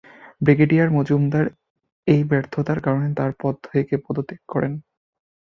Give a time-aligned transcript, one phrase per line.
[0.41, 1.45] Brigadier Majumdar
[2.07, 4.73] এই ব্যর্থতার কারণে তার পদ থেকে পদত্যাগ করেন।